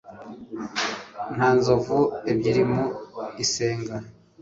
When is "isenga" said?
3.43-3.95